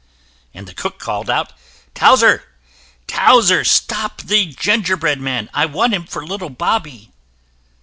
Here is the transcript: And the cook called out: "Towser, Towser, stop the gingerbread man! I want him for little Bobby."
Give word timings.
And 0.51 0.67
the 0.67 0.73
cook 0.73 0.97
called 0.97 1.29
out: 1.29 1.53
"Towser, 1.93 2.43
Towser, 3.05 3.63
stop 3.63 4.23
the 4.23 4.47
gingerbread 4.47 5.19
man! 5.21 5.47
I 5.53 5.67
want 5.67 5.93
him 5.93 6.05
for 6.05 6.25
little 6.25 6.49
Bobby." 6.49 7.11